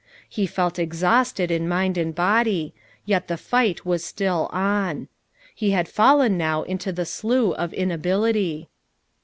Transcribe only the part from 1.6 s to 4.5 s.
mind and body, yet the fight was still